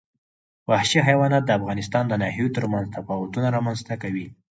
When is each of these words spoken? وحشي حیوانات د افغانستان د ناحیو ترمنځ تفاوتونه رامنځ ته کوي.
وحشي 0.69 0.99
حیوانات 1.07 1.43
د 1.45 1.51
افغانستان 1.59 2.03
د 2.07 2.13
ناحیو 2.21 2.53
ترمنځ 2.57 2.85
تفاوتونه 2.97 3.47
رامنځ 3.57 3.79
ته 3.87 3.95
کوي. 4.03 4.27